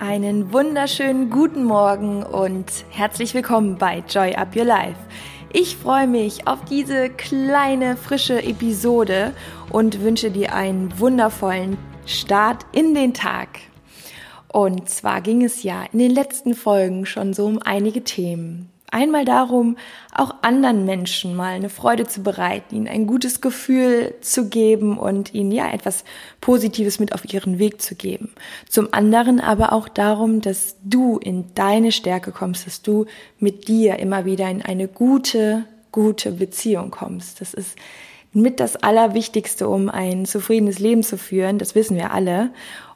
Einen 0.00 0.52
wunderschönen 0.52 1.28
guten 1.28 1.64
Morgen 1.64 2.22
und 2.22 2.66
herzlich 2.88 3.34
willkommen 3.34 3.78
bei 3.78 4.04
Joy 4.08 4.32
Up 4.36 4.54
Your 4.54 4.64
Life. 4.64 5.00
Ich 5.52 5.76
freue 5.76 6.06
mich 6.06 6.46
auf 6.46 6.64
diese 6.66 7.10
kleine, 7.10 7.96
frische 7.96 8.40
Episode 8.40 9.34
und 9.72 10.00
wünsche 10.00 10.30
dir 10.30 10.54
einen 10.54 10.96
wundervollen 11.00 11.78
Start 12.06 12.64
in 12.70 12.94
den 12.94 13.12
Tag. 13.12 13.58
Und 14.46 14.88
zwar 14.88 15.20
ging 15.20 15.42
es 15.42 15.64
ja 15.64 15.82
in 15.92 15.98
den 15.98 16.12
letzten 16.12 16.54
Folgen 16.54 17.04
schon 17.04 17.34
so 17.34 17.46
um 17.46 17.58
einige 17.60 18.04
Themen. 18.04 18.70
Einmal 18.90 19.26
darum, 19.26 19.76
auch 20.14 20.36
anderen 20.40 20.86
Menschen 20.86 21.36
mal 21.36 21.52
eine 21.52 21.68
Freude 21.68 22.06
zu 22.06 22.22
bereiten, 22.22 22.74
ihnen 22.74 22.88
ein 22.88 23.06
gutes 23.06 23.42
Gefühl 23.42 24.14
zu 24.22 24.48
geben 24.48 24.96
und 24.96 25.34
ihnen 25.34 25.52
ja 25.52 25.70
etwas 25.70 26.04
Positives 26.40 26.98
mit 26.98 27.12
auf 27.12 27.30
ihren 27.30 27.58
Weg 27.58 27.82
zu 27.82 27.94
geben. 27.94 28.32
Zum 28.66 28.88
anderen 28.92 29.40
aber 29.40 29.72
auch 29.72 29.88
darum, 29.88 30.40
dass 30.40 30.76
du 30.84 31.18
in 31.18 31.54
deine 31.54 31.92
Stärke 31.92 32.32
kommst, 32.32 32.66
dass 32.66 32.80
du 32.80 33.04
mit 33.38 33.68
dir 33.68 33.98
immer 33.98 34.24
wieder 34.24 34.48
in 34.48 34.62
eine 34.62 34.88
gute, 34.88 35.64
gute 35.92 36.32
Beziehung 36.32 36.90
kommst. 36.90 37.42
Das 37.42 37.52
ist 37.52 37.76
mit 38.32 38.58
das 38.58 38.76
Allerwichtigste, 38.76 39.68
um 39.68 39.90
ein 39.90 40.24
zufriedenes 40.24 40.78
Leben 40.78 41.02
zu 41.02 41.18
führen. 41.18 41.58
Das 41.58 41.74
wissen 41.74 41.96
wir 41.96 42.12
alle. 42.12 42.50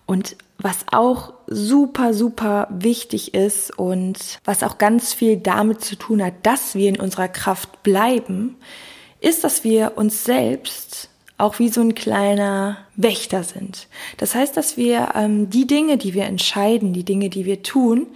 Und 0.06 0.36
was 0.62 0.84
auch 0.90 1.34
super, 1.48 2.14
super 2.14 2.68
wichtig 2.70 3.34
ist 3.34 3.76
und 3.76 4.38
was 4.44 4.62
auch 4.62 4.78
ganz 4.78 5.12
viel 5.12 5.36
damit 5.36 5.82
zu 5.82 5.96
tun 5.96 6.24
hat, 6.24 6.34
dass 6.44 6.74
wir 6.74 6.88
in 6.88 7.00
unserer 7.00 7.28
Kraft 7.28 7.82
bleiben, 7.82 8.56
ist, 9.20 9.44
dass 9.44 9.64
wir 9.64 9.92
uns 9.96 10.24
selbst 10.24 11.08
auch 11.38 11.58
wie 11.58 11.68
so 11.68 11.80
ein 11.80 11.94
kleiner 11.94 12.78
Wächter 12.94 13.42
sind. 13.42 13.88
Das 14.18 14.34
heißt, 14.34 14.56
dass 14.56 14.76
wir 14.76 15.10
ähm, 15.14 15.50
die 15.50 15.66
Dinge, 15.66 15.98
die 15.98 16.14
wir 16.14 16.24
entscheiden, 16.24 16.92
die 16.92 17.04
Dinge, 17.04 17.30
die 17.30 17.44
wir 17.44 17.62
tun, 17.62 18.06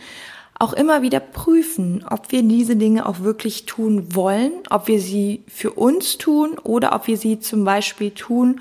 auch 0.59 0.73
immer 0.73 1.03
wieder 1.03 1.21
prüfen, 1.21 2.05
ob 2.09 2.33
wir 2.33 2.43
diese 2.43 2.77
Dinge 2.77 3.07
auch 3.07 3.21
wirklich 3.21 3.67
tun 3.67 4.15
wollen, 4.15 4.53
ob 4.71 4.87
wir 4.89 5.01
sie 5.01 5.43
für 5.49 5.73
uns 5.73 6.19
tun 6.19 6.57
oder 6.63 6.95
ob 6.95 7.09
wir 7.09 7.17
sie 7.17 7.41
zum 7.41 7.65
Beispiel 7.65 8.13
tun, 8.13 8.61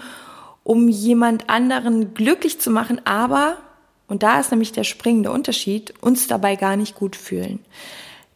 um 0.64 0.90
jemand 0.90 1.50
anderen 1.50 2.14
glücklich 2.14 2.60
zu 2.60 2.72
machen, 2.72 3.00
aber 3.06 3.58
und 4.08 4.24
da 4.24 4.40
ist 4.40 4.52
nämlich 4.52 4.72
der 4.72 4.84
springende 4.84 5.32
Unterschied, 5.32 5.94
uns 6.02 6.28
dabei 6.28 6.56
gar 6.56 6.76
nicht 6.76 6.96
gut 6.96 7.16
fühlen. 7.16 7.60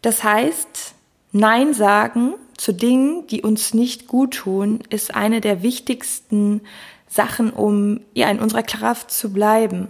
Das 0.02 0.24
heißt, 0.24 0.96
Nein 1.32 1.74
sagen 1.74 2.34
zu 2.58 2.74
Dingen, 2.74 3.28
die 3.28 3.42
uns 3.42 3.74
nicht 3.74 4.08
gut 4.08 4.36
tun, 4.36 4.80
ist 4.90 5.14
eine 5.16 5.42
der 5.42 5.62
wichtigsten 5.62 6.62
Sachen, 7.08 7.52
um 7.52 8.02
ja 8.14 8.30
in 8.30 8.40
unserer 8.40 8.64
Kraft 8.64 9.12
zu 9.12 9.32
bleiben. 9.32 9.88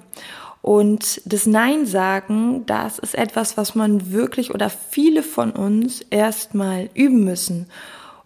Und 0.62 1.22
das 1.26 1.46
Nein 1.46 1.86
sagen, 1.86 2.66
das 2.66 3.00
ist 3.00 3.16
etwas, 3.16 3.56
was 3.56 3.76
man 3.76 4.12
wirklich 4.12 4.54
oder 4.54 4.70
viele 4.70 5.24
von 5.24 5.52
uns 5.52 6.02
erstmal 6.10 6.90
üben 6.94 7.24
müssen 7.24 7.68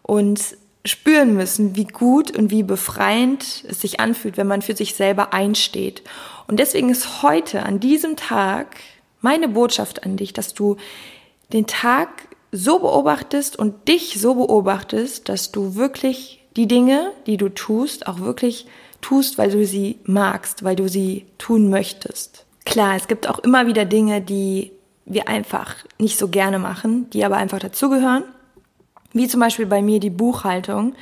und 0.01 0.57
spüren 0.85 1.33
müssen, 1.33 1.75
wie 1.75 1.85
gut 1.85 2.35
und 2.37 2.51
wie 2.51 2.63
befreiend 2.63 3.63
es 3.67 3.81
sich 3.81 3.99
anfühlt, 3.99 4.37
wenn 4.37 4.47
man 4.47 4.61
für 4.61 4.75
sich 4.75 4.95
selber 4.95 5.33
einsteht. 5.33 6.03
Und 6.47 6.59
deswegen 6.59 6.89
ist 6.89 7.23
heute, 7.23 7.63
an 7.63 7.79
diesem 7.79 8.17
Tag, 8.17 8.77
meine 9.21 9.47
Botschaft 9.47 10.03
an 10.03 10.17
dich, 10.17 10.33
dass 10.33 10.53
du 10.53 10.75
den 11.53 11.67
Tag 11.67 12.27
so 12.51 12.79
beobachtest 12.79 13.57
und 13.57 13.87
dich 13.87 14.19
so 14.19 14.35
beobachtest, 14.35 15.29
dass 15.29 15.51
du 15.51 15.75
wirklich 15.75 16.43
die 16.55 16.67
Dinge, 16.67 17.11
die 17.25 17.37
du 17.37 17.49
tust, 17.49 18.05
auch 18.07 18.19
wirklich 18.19 18.67
tust, 19.01 19.37
weil 19.37 19.51
du 19.51 19.65
sie 19.65 19.99
magst, 20.03 20.63
weil 20.63 20.75
du 20.75 20.87
sie 20.87 21.25
tun 21.37 21.69
möchtest. 21.69 22.45
Klar, 22.65 22.95
es 22.95 23.07
gibt 23.07 23.29
auch 23.29 23.39
immer 23.39 23.67
wieder 23.67 23.85
Dinge, 23.85 24.21
die 24.21 24.71
wir 25.05 25.27
einfach 25.27 25.75
nicht 25.97 26.17
so 26.17 26.27
gerne 26.27 26.59
machen, 26.59 27.09
die 27.09 27.25
aber 27.25 27.37
einfach 27.37 27.59
dazugehören. 27.59 28.23
Wie 29.13 29.27
zum 29.27 29.39
Beispiel 29.39 29.65
bei 29.65 29.81
mir 29.81 29.99
die 29.99 30.09
Buchhaltung 30.09 30.95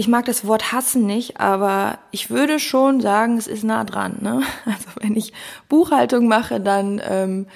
ich 0.00 0.08
mag 0.08 0.24
das 0.24 0.46
Wort 0.46 0.72
hassen 0.72 1.04
nicht, 1.04 1.40
aber 1.40 1.98
ich 2.10 2.30
würde 2.30 2.58
schon 2.58 3.02
sagen, 3.02 3.36
es 3.36 3.46
ist 3.46 3.64
nah 3.64 3.84
dran. 3.84 4.16
Ne? 4.22 4.40
Also 4.64 4.88
wenn 4.98 5.14
ich 5.14 5.34
Buchhaltung 5.68 6.26
mache, 6.26 6.58
dann 6.58 7.02
ähm, 7.06 7.46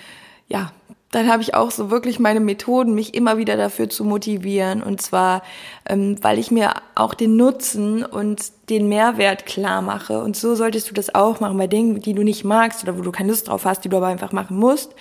ja, 0.47 0.71
dann 1.11 1.33
habe 1.33 1.41
ich 1.41 1.55
auch 1.55 1.71
so 1.71 1.91
wirklich 1.91 2.19
meine 2.19 2.41
Methoden, 2.41 2.95
mich 2.95 3.15
immer 3.15 3.39
wieder 3.39 3.57
dafür 3.57 3.89
zu 3.89 4.05
motivieren. 4.05 4.83
Und 4.83 5.01
zwar, 5.01 5.43
ähm, 5.89 6.19
weil 6.21 6.39
ich 6.39 6.51
mir 6.51 6.75
auch 6.95 7.15
den 7.15 7.37
Nutzen 7.37 8.05
und 8.05 8.53
den 8.69 8.91
Mehrwert 8.91 9.47
klar 9.47 9.81
mache. 9.81 10.23
Und 10.23 10.37
so 10.37 10.55
solltest 10.55 10.91
du 10.91 10.95
das 10.95 11.15
auch 11.15 11.41
machen 11.41 11.57
bei 11.57 11.67
Dingen, 11.67 11.99
die 12.01 12.13
du 12.13 12.25
nicht 12.25 12.45
magst 12.45 12.83
oder 12.83 12.99
wo 12.99 13.01
du 13.01 13.11
keine 13.11 13.31
Lust 13.31 13.49
drauf 13.49 13.65
hast, 13.65 13.87
die 13.87 13.89
du 13.89 13.97
aber 13.97 14.09
einfach 14.09 14.33
machen 14.33 14.59
musst. 14.59 14.95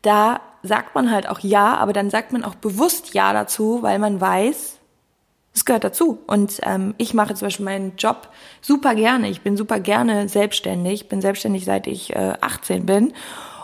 Da 0.00 0.40
sagt 0.62 0.94
man 0.94 1.10
halt 1.10 1.28
auch 1.28 1.40
ja, 1.40 1.76
aber 1.76 1.92
dann 1.92 2.10
sagt 2.10 2.32
man 2.32 2.44
auch 2.44 2.54
bewusst 2.54 3.14
ja 3.14 3.32
dazu, 3.32 3.82
weil 3.82 3.98
man 3.98 4.20
weiß, 4.20 4.78
das 5.52 5.64
gehört 5.64 5.84
dazu. 5.84 6.18
Und 6.26 6.60
ähm, 6.62 6.94
ich 6.96 7.14
mache 7.14 7.34
zum 7.34 7.46
Beispiel 7.46 7.64
meinen 7.64 7.96
Job 7.96 8.28
super 8.60 8.94
gerne. 8.94 9.28
Ich 9.28 9.40
bin 9.40 9.56
super 9.56 9.80
gerne 9.80 10.28
selbstständig. 10.28 11.02
Ich 11.02 11.08
bin 11.08 11.20
selbstständig, 11.20 11.64
seit 11.64 11.86
ich 11.86 12.14
äh, 12.14 12.34
18 12.40 12.86
bin. 12.86 13.12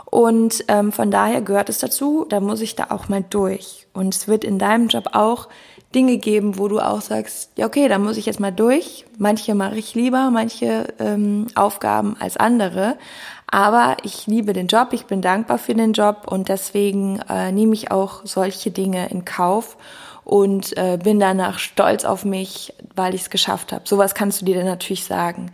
Und 0.06 0.64
ähm, 0.68 0.92
von 0.92 1.10
daher 1.10 1.42
gehört 1.42 1.68
es 1.68 1.78
dazu, 1.78 2.26
da 2.28 2.40
muss 2.40 2.60
ich 2.60 2.74
da 2.74 2.86
auch 2.90 3.08
mal 3.08 3.24
durch. 3.28 3.86
Und 3.92 4.14
es 4.14 4.28
wird 4.28 4.44
in 4.44 4.58
deinem 4.58 4.88
Job 4.88 5.10
auch 5.12 5.48
Dinge 5.96 6.18
geben, 6.18 6.58
wo 6.58 6.68
du 6.68 6.78
auch 6.78 7.00
sagst, 7.00 7.50
ja 7.56 7.66
okay, 7.66 7.88
da 7.88 7.98
muss 7.98 8.18
ich 8.18 8.26
jetzt 8.26 8.38
mal 8.38 8.52
durch. 8.52 9.06
Manche 9.16 9.54
mache 9.54 9.76
ich 9.76 9.94
lieber, 9.94 10.30
manche 10.30 10.94
ähm, 10.98 11.46
Aufgaben 11.54 12.16
als 12.20 12.36
andere. 12.36 12.98
Aber 13.46 13.96
ich 14.02 14.26
liebe 14.26 14.52
den 14.52 14.66
Job, 14.66 14.88
ich 14.92 15.06
bin 15.06 15.22
dankbar 15.22 15.56
für 15.56 15.74
den 15.74 15.94
Job 15.94 16.26
und 16.26 16.50
deswegen 16.50 17.20
äh, 17.30 17.50
nehme 17.50 17.72
ich 17.72 17.90
auch 17.90 18.20
solche 18.24 18.70
Dinge 18.70 19.08
in 19.08 19.24
Kauf 19.24 19.78
und 20.22 20.76
äh, 20.76 20.98
bin 21.02 21.18
danach 21.18 21.58
stolz 21.58 22.04
auf 22.04 22.26
mich, 22.26 22.74
weil 22.94 23.14
ich 23.14 23.22
es 23.22 23.30
geschafft 23.30 23.72
habe. 23.72 23.88
Sowas 23.88 24.14
kannst 24.14 24.42
du 24.42 24.44
dir 24.44 24.56
dann 24.56 24.66
natürlich 24.66 25.04
sagen. 25.04 25.50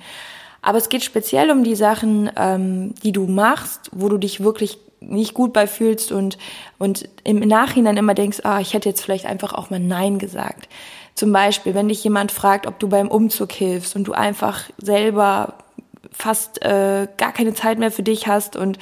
Aber 0.60 0.78
es 0.78 0.88
geht 0.88 1.04
speziell 1.04 1.50
um 1.50 1.62
die 1.62 1.76
Sachen, 1.76 2.30
ähm, 2.36 2.94
die 3.04 3.12
du 3.12 3.26
machst, 3.26 3.90
wo 3.92 4.08
du 4.08 4.18
dich 4.18 4.42
wirklich 4.42 4.78
nicht 5.08 5.34
gut 5.34 5.52
bei 5.52 5.66
fühlst 5.66 6.12
und, 6.12 6.38
und 6.78 7.08
im 7.24 7.40
Nachhinein 7.40 7.96
immer 7.96 8.14
denkst, 8.14 8.40
ah, 8.44 8.60
ich 8.60 8.74
hätte 8.74 8.88
jetzt 8.88 9.02
vielleicht 9.02 9.26
einfach 9.26 9.52
auch 9.52 9.70
mal 9.70 9.80
Nein 9.80 10.18
gesagt. 10.18 10.68
Zum 11.14 11.32
Beispiel, 11.32 11.74
wenn 11.74 11.88
dich 11.88 12.02
jemand 12.04 12.32
fragt, 12.32 12.66
ob 12.66 12.78
du 12.78 12.88
beim 12.88 13.08
Umzug 13.08 13.52
hilfst 13.52 13.96
und 13.96 14.04
du 14.04 14.12
einfach 14.12 14.64
selber 14.78 15.54
fast 16.10 16.62
äh, 16.62 17.08
gar 17.16 17.32
keine 17.32 17.54
Zeit 17.54 17.78
mehr 17.78 17.90
für 17.90 18.02
dich 18.02 18.26
hast 18.26 18.56
und 18.56 18.78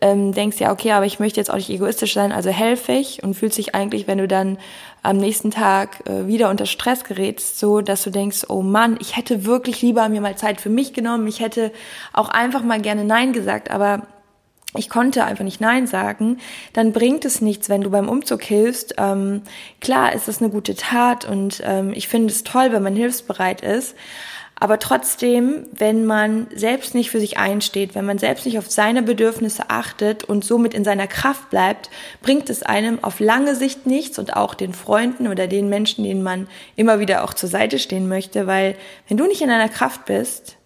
ähm, 0.00 0.32
denkst 0.32 0.58
ja, 0.58 0.72
okay, 0.72 0.92
aber 0.92 1.06
ich 1.06 1.20
möchte 1.20 1.38
jetzt 1.38 1.50
auch 1.50 1.56
nicht 1.56 1.70
egoistisch 1.70 2.14
sein, 2.14 2.32
also 2.32 2.50
helfe 2.50 2.92
ich 2.92 3.22
und 3.22 3.34
fühlst 3.34 3.58
dich 3.58 3.74
eigentlich, 3.74 4.06
wenn 4.06 4.18
du 4.18 4.26
dann 4.26 4.58
am 5.02 5.18
nächsten 5.18 5.50
Tag 5.50 6.08
äh, 6.08 6.26
wieder 6.26 6.48
unter 6.48 6.66
Stress 6.66 7.04
gerätst, 7.04 7.58
so 7.58 7.82
dass 7.82 8.02
du 8.02 8.10
denkst, 8.10 8.46
oh 8.48 8.62
Mann, 8.62 8.96
ich 9.00 9.16
hätte 9.16 9.44
wirklich 9.44 9.82
lieber 9.82 10.08
mir 10.08 10.20
mal 10.20 10.36
Zeit 10.36 10.60
für 10.60 10.70
mich 10.70 10.94
genommen, 10.94 11.26
ich 11.26 11.40
hätte 11.40 11.72
auch 12.12 12.28
einfach 12.28 12.62
mal 12.62 12.80
gerne 12.80 13.04
Nein 13.04 13.32
gesagt, 13.32 13.70
aber 13.70 14.02
ich 14.74 14.88
konnte 14.88 15.24
einfach 15.24 15.44
nicht 15.44 15.60
Nein 15.60 15.86
sagen, 15.86 16.38
dann 16.72 16.92
bringt 16.92 17.24
es 17.24 17.40
nichts, 17.40 17.68
wenn 17.68 17.82
du 17.82 17.90
beim 17.90 18.08
Umzug 18.08 18.42
hilfst. 18.42 18.94
Ähm, 18.98 19.42
klar 19.80 20.14
ist 20.14 20.28
das 20.28 20.40
eine 20.40 20.50
gute 20.50 20.74
Tat 20.74 21.24
und 21.24 21.62
ähm, 21.64 21.92
ich 21.94 22.08
finde 22.08 22.32
es 22.32 22.42
toll, 22.42 22.72
wenn 22.72 22.82
man 22.82 22.96
hilfsbereit 22.96 23.60
ist. 23.60 23.94
Aber 24.62 24.78
trotzdem, 24.78 25.66
wenn 25.72 26.06
man 26.06 26.46
selbst 26.54 26.94
nicht 26.94 27.10
für 27.10 27.18
sich 27.18 27.36
einsteht, 27.36 27.96
wenn 27.96 28.06
man 28.06 28.18
selbst 28.18 28.46
nicht 28.46 28.58
auf 28.58 28.70
seine 28.70 29.02
Bedürfnisse 29.02 29.70
achtet 29.70 30.22
und 30.22 30.44
somit 30.44 30.72
in 30.72 30.84
seiner 30.84 31.08
Kraft 31.08 31.50
bleibt, 31.50 31.90
bringt 32.22 32.48
es 32.48 32.62
einem 32.62 33.02
auf 33.02 33.18
lange 33.18 33.56
Sicht 33.56 33.86
nichts 33.86 34.20
und 34.20 34.36
auch 34.36 34.54
den 34.54 34.72
Freunden 34.72 35.26
oder 35.26 35.48
den 35.48 35.68
Menschen, 35.68 36.04
denen 36.04 36.22
man 36.22 36.46
immer 36.76 37.00
wieder 37.00 37.24
auch 37.24 37.34
zur 37.34 37.48
Seite 37.48 37.80
stehen 37.80 38.08
möchte, 38.08 38.46
weil 38.46 38.76
wenn 39.08 39.16
du 39.16 39.26
nicht 39.26 39.42
in 39.42 39.48
deiner 39.48 39.68
Kraft 39.68 40.04
bist, 40.04 40.58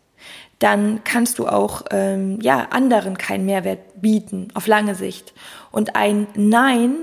dann 0.59 1.03
kannst 1.05 1.39
du 1.39 1.47
auch 1.47 1.83
ähm, 1.91 2.39
ja 2.41 2.69
anderen 2.71 3.19
keinen 3.19 3.45
Mehrwert 3.45 4.01
bieten 4.01 4.49
auf 4.55 4.67
lange 4.67 4.95
Sicht. 4.95 5.35
Und 5.71 5.97
ein 5.97 6.27
Nein 6.35 6.95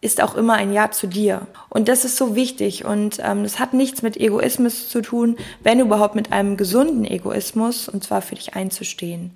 ist 0.00 0.22
auch 0.22 0.36
immer 0.36 0.54
ein 0.54 0.72
Ja 0.72 0.90
zu 0.92 1.08
dir. 1.08 1.48
Und 1.68 1.88
das 1.88 2.04
ist 2.04 2.16
so 2.16 2.36
wichtig. 2.36 2.84
Und 2.84 3.18
ähm, 3.22 3.42
das 3.42 3.58
hat 3.58 3.74
nichts 3.74 4.02
mit 4.02 4.16
Egoismus 4.16 4.88
zu 4.88 5.02
tun, 5.02 5.36
wenn 5.62 5.80
überhaupt 5.80 6.14
mit 6.14 6.32
einem 6.32 6.56
gesunden 6.56 7.04
Egoismus, 7.04 7.88
und 7.88 8.04
zwar 8.04 8.22
für 8.22 8.36
dich 8.36 8.54
einzustehen. 8.54 9.32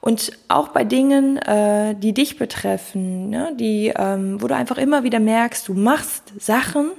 Und 0.00 0.32
auch 0.48 0.68
bei 0.68 0.84
Dingen, 0.84 1.36
äh, 1.36 1.94
die 1.96 2.14
dich 2.14 2.38
betreffen, 2.38 3.28
ne, 3.28 3.52
die, 3.58 3.92
ähm, 3.94 4.40
wo 4.40 4.46
du 4.46 4.54
einfach 4.54 4.78
immer 4.78 5.02
wieder 5.02 5.20
merkst, 5.20 5.68
du 5.68 5.74
machst 5.74 6.32
Sachen, 6.38 6.92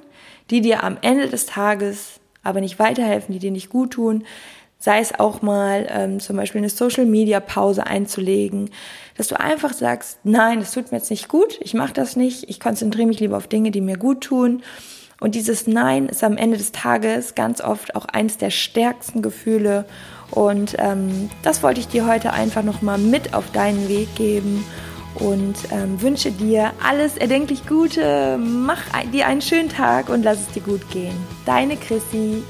die 0.49 0.61
dir 0.61 0.83
am 0.83 0.97
Ende 1.01 1.27
des 1.27 1.45
Tages 1.47 2.19
aber 2.43 2.61
nicht 2.61 2.79
weiterhelfen, 2.79 3.33
die 3.33 3.39
dir 3.39 3.51
nicht 3.51 3.69
gut 3.69 3.91
tun, 3.91 4.23
sei 4.79 4.99
es 4.99 5.19
auch 5.19 5.41
mal 5.41 5.87
ähm, 5.89 6.19
zum 6.19 6.37
Beispiel 6.37 6.59
eine 6.59 6.69
Social-Media-Pause 6.69 7.87
einzulegen, 7.87 8.69
dass 9.17 9.27
du 9.27 9.39
einfach 9.39 9.73
sagst, 9.73 10.19
nein, 10.23 10.59
das 10.59 10.71
tut 10.71 10.91
mir 10.91 10.99
jetzt 10.99 11.09
nicht 11.09 11.27
gut, 11.27 11.57
ich 11.61 11.73
mache 11.73 11.93
das 11.93 12.15
nicht, 12.15 12.49
ich 12.49 12.59
konzentriere 12.59 13.07
mich 13.07 13.19
lieber 13.19 13.37
auf 13.37 13.47
Dinge, 13.47 13.71
die 13.71 13.81
mir 13.81 13.97
gut 13.97 14.21
tun 14.21 14.61
Und 15.19 15.33
dieses 15.35 15.65
Nein 15.65 16.07
ist 16.07 16.23
am 16.23 16.37
Ende 16.37 16.57
des 16.57 16.71
Tages 16.71 17.33
ganz 17.33 17.61
oft 17.61 17.95
auch 17.95 18.05
eins 18.05 18.37
der 18.37 18.51
stärksten 18.51 19.21
Gefühle. 19.21 19.85
Und 20.31 20.75
ähm, 20.77 21.29
das 21.41 21.63
wollte 21.63 21.79
ich 21.79 21.87
dir 21.87 22.05
heute 22.05 22.33
einfach 22.33 22.63
nochmal 22.63 22.97
mit 22.97 23.33
auf 23.33 23.51
deinen 23.51 23.87
Weg 23.87 24.13
geben 24.15 24.63
und 25.15 25.55
ähm, 25.71 25.99
wünsche 26.01 26.31
dir 26.31 26.71
alles 26.83 27.17
erdenklich 27.17 27.65
Gute. 27.65 28.37
Mach 28.37 28.83
dir 29.11 29.27
einen 29.27 29.41
schönen 29.41 29.69
Tag 29.69 30.09
und 30.09 30.23
lass 30.23 30.39
es 30.39 30.53
dir 30.53 30.61
gut 30.61 30.87
gehen. 30.91 31.15
Deine 31.45 31.77
Chrissy. 31.77 32.43